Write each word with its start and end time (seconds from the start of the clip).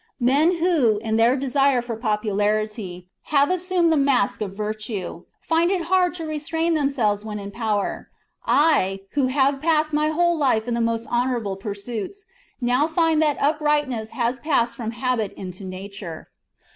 Men 0.19 0.55
who, 0.57 0.97
in 1.03 1.15
their 1.17 1.35
desire 1.37 1.79
for 1.83 1.95
popularity, 1.95 3.07
212 3.29 3.29
THE 3.29 3.29
JUGURTHINE 3.29 3.29
WAR. 3.29 3.29
CHAP, 3.29 3.37
have 3.37 3.55
assumed 3.55 3.93
the 3.93 4.03
mask 4.03 4.41
of 4.41 4.57
virtue, 4.57 5.23
find 5.41 5.69
it 5.69 5.81
hard 5.83 6.15
to 6.15 6.23
LXXXV. 6.23 6.27
restrain 6.27 6.73
themselves 6.73 7.23
when 7.23 7.37
in 7.37 7.51
power; 7.51 8.09
I, 8.43 9.01
who 9.11 9.27
have 9.27 9.61
passed 9.61 9.93
my 9.93 10.07
whole 10.09 10.35
life 10.35 10.67
in 10.67 10.73
the 10.73 10.81
most 10.81 11.07
honourable 11.07 11.55
pursuits, 11.57 12.25
now 12.59 12.87
find 12.87 13.21
that 13.21 13.39
uprightness 13.39 14.09
has 14.17 14.39
passed 14.39 14.75
from 14.75 14.89
habit 14.89 15.33
into 15.33 15.63
nature. 15.63 16.29